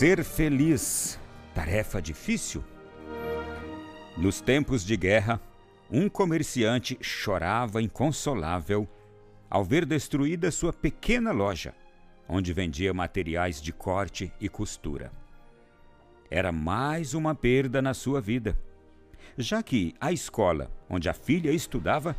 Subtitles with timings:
[0.00, 1.20] Ser feliz,
[1.54, 2.64] tarefa difícil?
[4.16, 5.38] Nos tempos de guerra,
[5.90, 8.88] um comerciante chorava inconsolável
[9.50, 11.74] ao ver destruída sua pequena loja,
[12.26, 15.12] onde vendia materiais de corte e costura.
[16.30, 18.58] Era mais uma perda na sua vida,
[19.36, 22.16] já que a escola onde a filha estudava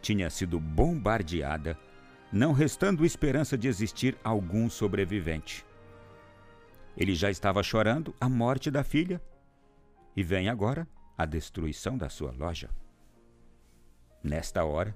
[0.00, 1.76] tinha sido bombardeada,
[2.32, 5.66] não restando esperança de existir algum sobrevivente.
[6.98, 9.22] Ele já estava chorando a morte da filha
[10.16, 10.84] e vem agora
[11.16, 12.68] a destruição da sua loja.
[14.20, 14.92] Nesta hora,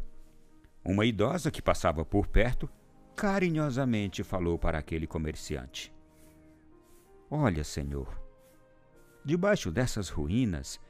[0.84, 2.69] uma idosa que passava por perto
[3.15, 5.95] carinhosamente falou para aquele comerciante:
[7.30, 8.20] Olha, senhor,
[9.25, 10.80] debaixo dessas ruínas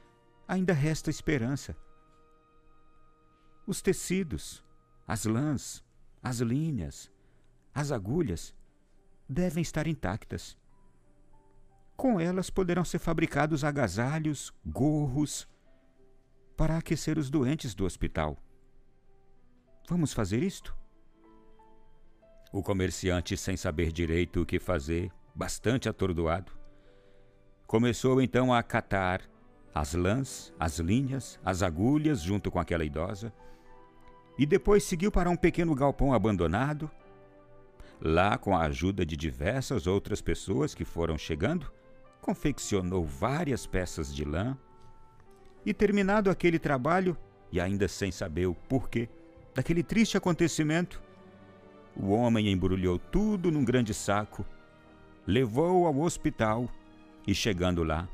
[0.47, 1.77] ainda resta esperança.
[3.67, 4.65] Os tecidos,
[5.07, 5.85] as lãs,
[6.23, 7.11] as linhas,
[7.71, 8.51] as agulhas
[9.29, 10.57] devem estar intactas.
[12.03, 15.47] Com elas poderão ser fabricados agasalhos, gorros,
[16.57, 18.37] para aquecer os doentes do hospital.
[19.87, 20.75] Vamos fazer isto?
[22.51, 26.51] O comerciante, sem saber direito o que fazer, bastante atordoado,
[27.65, 29.21] começou então a catar
[29.73, 33.33] as lãs, as linhas, as agulhas junto com aquela idosa,
[34.37, 36.91] e depois seguiu para um pequeno galpão abandonado.
[38.01, 41.71] Lá, com a ajuda de diversas outras pessoas que foram chegando,
[42.23, 44.57] confeccionou várias peças de lã.
[45.65, 47.15] E terminado aquele trabalho,
[47.51, 49.09] e ainda sem saber o porquê
[49.53, 51.03] daquele triste acontecimento,
[51.95, 54.43] o homem embrulhou tudo num grande saco,
[55.27, 56.67] levou ao hospital
[57.27, 58.09] e, chegando lá,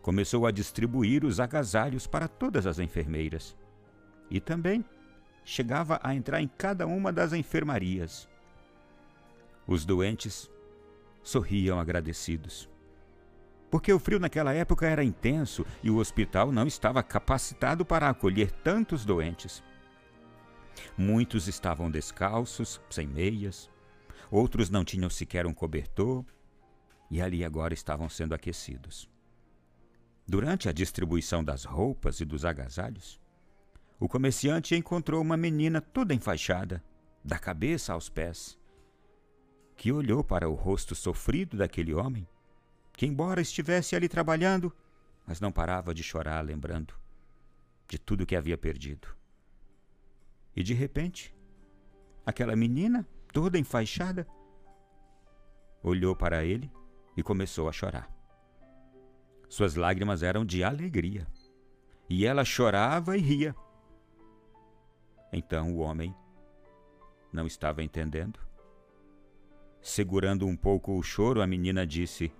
[0.00, 3.56] começou a distribuir os agasalhos para todas as enfermeiras.
[4.30, 4.84] E também
[5.44, 8.28] chegava a entrar em cada uma das enfermarias.
[9.66, 10.50] Os doentes
[11.22, 12.68] sorriam agradecidos
[13.70, 18.50] porque o frio naquela época era intenso e o hospital não estava capacitado para acolher
[18.50, 19.62] tantos doentes.
[20.96, 23.70] Muitos estavam descalços, sem meias,
[24.30, 26.24] outros não tinham sequer um cobertor
[27.10, 29.08] e ali agora estavam sendo aquecidos.
[30.26, 33.20] Durante a distribuição das roupas e dos agasalhos,
[33.98, 36.82] o comerciante encontrou uma menina toda enfaixada,
[37.24, 38.56] da cabeça aos pés,
[39.76, 42.26] que olhou para o rosto sofrido daquele homem
[42.98, 44.74] que, embora estivesse ali trabalhando,
[45.24, 46.94] mas não parava de chorar, lembrando
[47.86, 49.06] de tudo que havia perdido.
[50.54, 51.32] E de repente,
[52.26, 54.26] aquela menina, toda enfaixada,
[55.80, 56.68] olhou para ele
[57.16, 58.10] e começou a chorar.
[59.48, 61.24] Suas lágrimas eram de alegria,
[62.10, 63.54] e ela chorava e ria.
[65.32, 66.12] Então o homem
[67.32, 68.40] não estava entendendo.
[69.80, 72.32] Segurando um pouco o choro, a menina disse: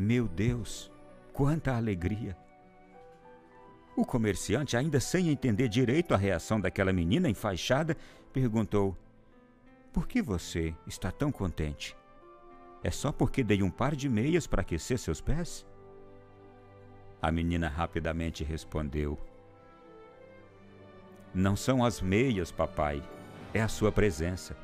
[0.00, 0.92] meu Deus,
[1.32, 2.36] quanta alegria!
[3.96, 7.96] O comerciante, ainda sem entender direito a reação daquela menina enfaixada,
[8.32, 8.96] perguntou:
[9.92, 11.96] Por que você está tão contente?
[12.80, 15.66] É só porque dei um par de meias para aquecer seus pés?
[17.20, 19.18] A menina rapidamente respondeu:
[21.34, 23.02] Não são as meias, papai,
[23.52, 24.56] é a sua presença.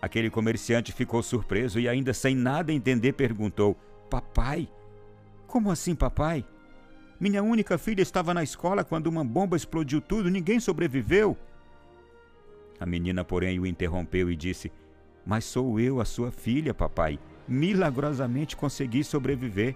[0.00, 3.76] Aquele comerciante ficou surpreso e, ainda sem nada entender, perguntou:
[4.10, 4.68] Papai?
[5.46, 6.44] Como assim, papai?
[7.18, 11.36] Minha única filha estava na escola quando uma bomba explodiu tudo, ninguém sobreviveu.
[12.78, 14.70] A menina, porém, o interrompeu e disse:
[15.24, 17.18] Mas sou eu, a sua filha, papai.
[17.48, 19.74] Milagrosamente consegui sobreviver.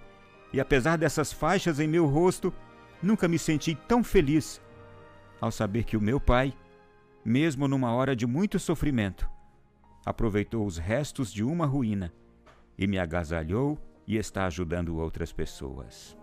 [0.52, 2.52] E apesar dessas faixas em meu rosto,
[3.02, 4.60] nunca me senti tão feliz
[5.40, 6.52] ao saber que o meu pai,
[7.24, 9.28] mesmo numa hora de muito sofrimento,
[10.04, 12.12] aproveitou os restos de uma ruína
[12.78, 16.16] e me agasalhou e está ajudando outras pessoas.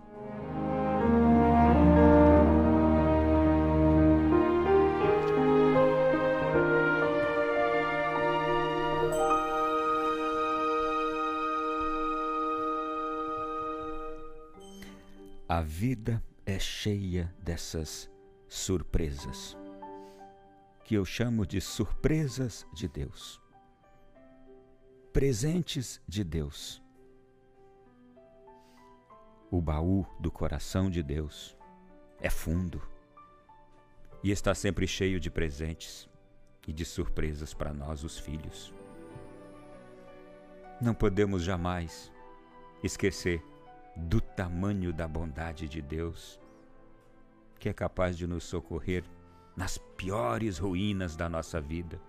[15.47, 18.09] A vida é cheia dessas
[18.49, 19.57] surpresas,
[20.83, 23.41] que eu chamo de surpresas de Deus
[25.17, 26.79] presentes de Deus.
[29.49, 31.57] O baú do coração de Deus
[32.21, 32.79] é fundo
[34.21, 36.07] e está sempre cheio de presentes
[36.67, 38.71] e de surpresas para nós, os filhos.
[40.79, 42.13] Não podemos jamais
[42.83, 43.43] esquecer
[43.95, 46.39] do tamanho da bondade de Deus,
[47.57, 49.03] que é capaz de nos socorrer
[49.55, 51.99] nas piores ruínas da nossa vida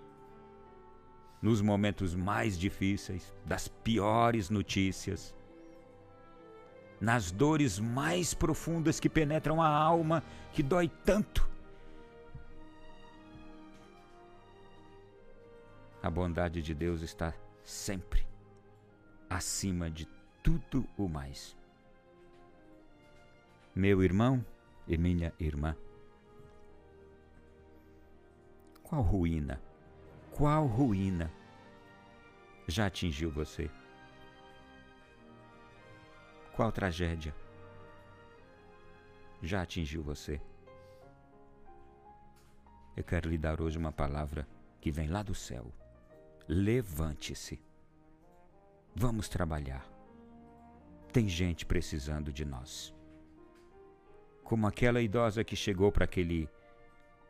[1.40, 5.34] nos momentos mais difíceis, das piores notícias,
[7.00, 11.48] nas dores mais profundas que penetram a alma, que dói tanto.
[16.02, 18.26] A bondade de Deus está sempre
[19.28, 20.08] acima de
[20.42, 21.56] tudo o mais.
[23.74, 24.44] Meu irmão
[24.86, 25.76] e minha irmã,
[28.82, 29.60] qual ruína,
[30.38, 31.32] qual ruína
[32.68, 33.68] já atingiu você?
[36.54, 37.34] Qual tragédia
[39.42, 40.40] já atingiu você?
[42.96, 44.46] Eu quero lhe dar hoje uma palavra
[44.80, 45.72] que vem lá do céu.
[46.46, 47.60] Levante-se.
[48.94, 49.84] Vamos trabalhar.
[51.12, 52.94] Tem gente precisando de nós.
[54.44, 56.48] Como aquela idosa que chegou para aquele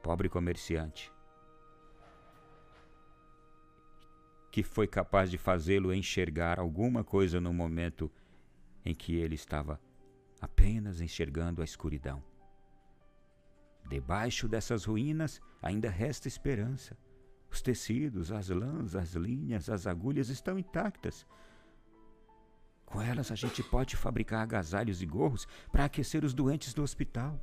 [0.03, 1.11] pobre comerciante,
[4.59, 8.11] que foi capaz de fazê-lo enxergar alguma coisa no momento
[8.85, 9.81] em que ele estava
[10.41, 12.21] apenas enxergando a escuridão.
[13.89, 16.99] Debaixo dessas ruínas ainda resta esperança.
[17.49, 21.25] Os tecidos, as lãs, as linhas, as agulhas estão intactas.
[22.85, 27.41] Com elas a gente pode fabricar agasalhos e gorros para aquecer os doentes do hospital.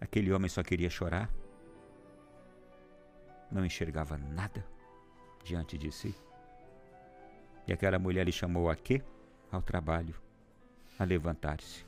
[0.00, 1.28] Aquele homem só queria chorar.
[3.50, 4.64] Não enxergava nada
[5.42, 6.14] diante de si.
[7.66, 9.02] E aquela mulher lhe chamou a quê?
[9.50, 10.14] Ao trabalho,
[10.98, 11.84] a levantar-se.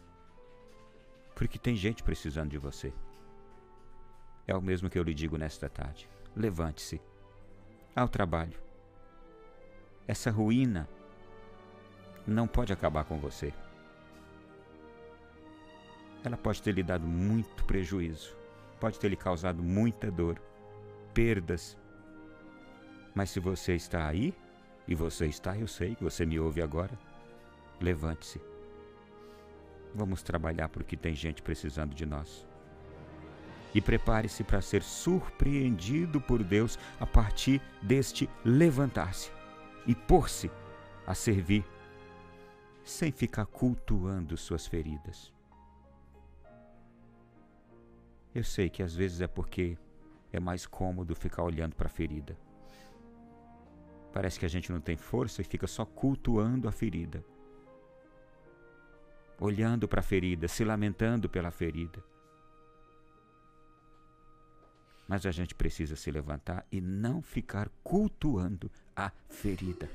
[1.35, 2.93] Porque tem gente precisando de você.
[4.47, 6.09] É o mesmo que eu lhe digo nesta tarde.
[6.37, 7.01] Levante-se.
[7.97, 8.59] Ao trabalho.
[10.07, 10.89] Essa ruína
[12.27, 13.53] não pode acabar com você.
[16.23, 18.35] Ela pode ter lhe dado muito prejuízo,
[18.81, 20.41] pode ter lhe causado muita dor,
[21.13, 21.77] perdas.
[23.15, 24.35] Mas se você está aí,
[24.87, 26.99] e você está, eu sei que você me ouve agora,
[27.81, 28.41] levante-se.
[29.95, 32.47] Vamos trabalhar porque tem gente precisando de nós
[33.75, 39.33] e prepare-se para ser surpreendido por Deus a partir deste levantar-se
[39.87, 40.51] e pôr-se
[41.07, 41.65] a servir
[42.85, 45.33] sem ficar cultuando suas feridas.
[48.35, 49.77] Eu sei que às vezes é porque
[50.33, 52.37] é mais cômodo ficar olhando para a ferida.
[54.15, 57.25] Parece que a gente não tem força e fica só cultuando a ferida.
[59.41, 62.01] Olhando para a ferida, se lamentando pela ferida.
[65.09, 69.91] Mas a gente precisa se levantar e não ficar cultuando a ferida.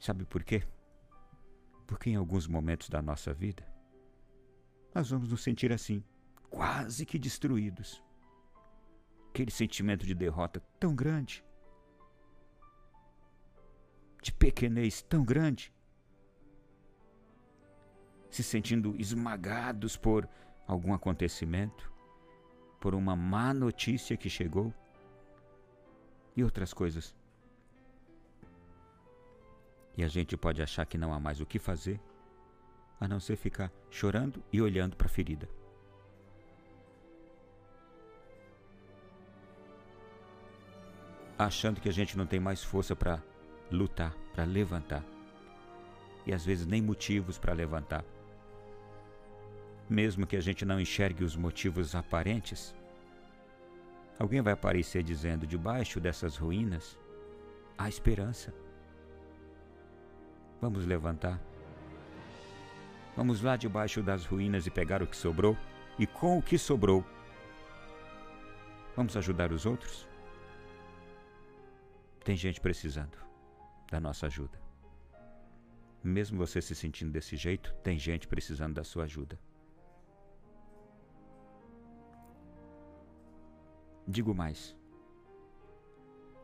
[0.00, 0.62] Sabe por quê?
[1.86, 3.62] Porque em alguns momentos da nossa vida,
[4.94, 6.02] nós vamos nos sentir assim,
[6.48, 8.02] quase que destruídos.
[9.28, 11.44] Aquele sentimento de derrota tão grande,
[14.22, 15.72] de pequenez tão grande,
[18.30, 20.28] se sentindo esmagados por
[20.66, 21.90] algum acontecimento,
[22.80, 24.72] por uma má notícia que chegou
[26.36, 27.14] e outras coisas.
[29.96, 32.00] E a gente pode achar que não há mais o que fazer
[33.00, 35.48] a não ser ficar chorando e olhando para a ferida.
[41.38, 43.22] Achando que a gente não tem mais força para
[43.70, 45.04] lutar, para levantar.
[46.26, 48.04] E às vezes nem motivos para levantar.
[49.88, 52.74] Mesmo que a gente não enxergue os motivos aparentes,
[54.18, 56.98] alguém vai aparecer dizendo: debaixo dessas ruínas
[57.76, 58.52] há esperança.
[60.60, 61.40] Vamos levantar.
[63.16, 65.56] Vamos lá debaixo das ruínas e pegar o que sobrou,
[65.98, 67.04] e com o que sobrou,
[68.94, 70.06] vamos ajudar os outros?
[72.22, 73.27] Tem gente precisando
[73.90, 74.60] da nossa ajuda.
[76.02, 79.38] Mesmo você se sentindo desse jeito, tem gente precisando da sua ajuda.
[84.06, 84.76] Digo mais: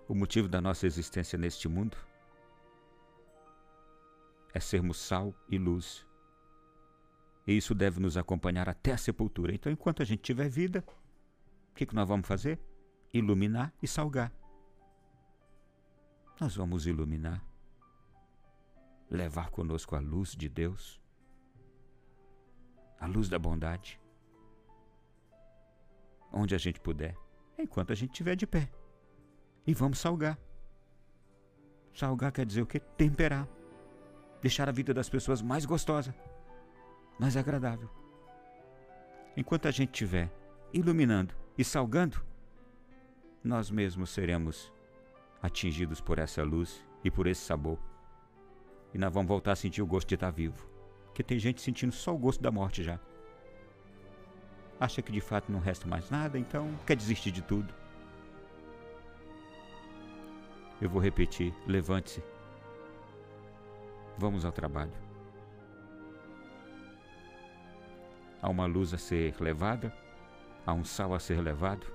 [0.08, 1.96] o motivo da nossa existência neste mundo
[4.52, 6.06] é sermos sal e luz.
[7.46, 9.54] E isso deve nos acompanhar até a sepultura.
[9.54, 10.84] Então, enquanto a gente tiver vida,
[11.70, 12.58] o que, que nós vamos fazer?
[13.12, 14.32] Iluminar e salgar.
[16.40, 17.44] Nós vamos iluminar,
[19.08, 21.00] levar conosco a luz de Deus,
[22.98, 24.00] a luz da bondade,
[26.32, 27.16] onde a gente puder
[27.56, 28.68] enquanto a gente estiver de pé.
[29.64, 30.36] E vamos salgar.
[31.94, 32.80] Salgar quer dizer o quê?
[32.80, 33.48] Temperar.
[34.42, 36.14] Deixar a vida das pessoas mais gostosa,
[37.18, 37.88] mais agradável.
[39.36, 40.30] Enquanto a gente estiver
[40.72, 42.20] iluminando e salgando,
[43.42, 44.72] nós mesmos seremos
[45.44, 47.78] atingidos por essa luz e por esse sabor.
[48.94, 50.66] E nós vamos voltar a sentir o gosto de estar vivo.
[51.04, 52.98] Porque tem gente sentindo só o gosto da morte já.
[54.80, 57.74] Acha que de fato não resta mais nada, então quer desistir de tudo.
[60.80, 62.24] Eu vou repetir: levante-se.
[64.16, 64.94] Vamos ao trabalho.
[68.40, 69.94] Há uma luz a ser levada,
[70.64, 71.86] há um sal a ser levado.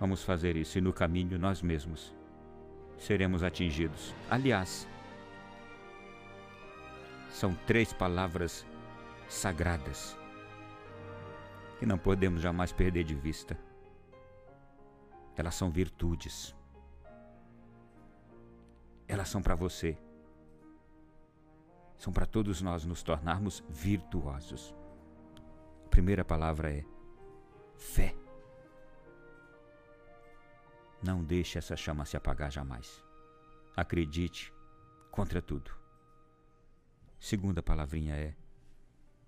[0.00, 2.14] Vamos fazer isso e no caminho nós mesmos
[2.96, 4.14] seremos atingidos.
[4.30, 4.88] Aliás,
[7.30, 8.66] são três palavras
[9.28, 10.16] sagradas
[11.78, 13.58] que não podemos jamais perder de vista.
[15.36, 16.56] Elas são virtudes.
[19.06, 19.98] Elas são para você.
[21.98, 24.74] São para todos nós nos tornarmos virtuosos.
[25.84, 26.84] A primeira palavra é
[27.76, 28.14] fé.
[31.02, 33.02] Não deixe essa chama se apagar jamais.
[33.76, 34.52] Acredite
[35.10, 35.70] contra tudo.
[37.18, 38.34] Segunda palavrinha é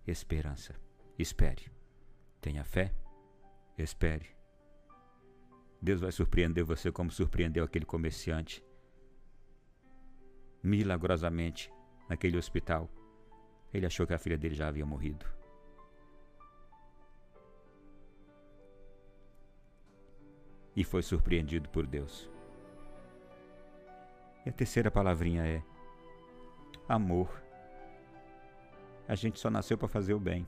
[0.07, 0.75] esperança.
[1.19, 1.71] Espere.
[2.41, 2.95] Tenha fé.
[3.79, 4.37] Espere.
[5.81, 8.63] Deus vai surpreender você como surpreendeu aquele comerciante.
[10.63, 11.73] Milagrosamente,
[12.09, 12.89] naquele hospital,
[13.73, 15.27] ele achou que a filha dele já havia morrido.
[20.75, 22.29] E foi surpreendido por Deus.
[24.45, 25.63] E a terceira palavrinha é
[26.89, 27.43] amor.
[29.07, 30.47] A gente só nasceu para fazer o bem.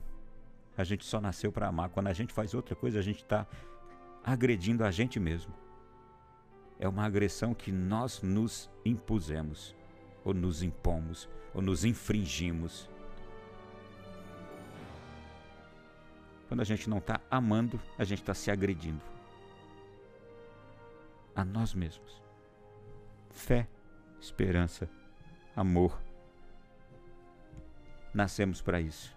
[0.77, 1.89] A gente só nasceu para amar.
[1.89, 3.47] Quando a gente faz outra coisa, a gente está
[4.23, 5.53] agredindo a gente mesmo.
[6.77, 9.73] É uma agressão que nós nos impusemos,
[10.25, 12.89] ou nos impomos, ou nos infringimos.
[16.49, 19.14] Quando a gente não está amando, a gente está se agredindo
[21.35, 22.23] a nós mesmos.
[23.29, 23.67] Fé,
[24.19, 24.89] esperança,
[25.55, 26.01] amor.
[28.13, 29.15] Nascemos para isso.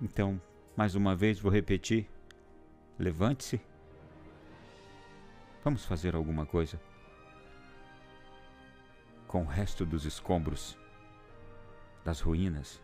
[0.00, 0.40] Então,
[0.76, 2.08] mais uma vez vou repetir:
[2.98, 3.60] levante-se.
[5.64, 6.80] Vamos fazer alguma coisa
[9.26, 10.78] com o resto dos escombros,
[12.04, 12.80] das ruínas.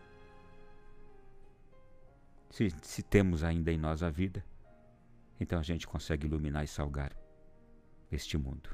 [2.51, 4.45] Se, se temos ainda em nós a vida,
[5.39, 7.11] então a gente consegue iluminar e salgar
[8.11, 8.69] este mundo.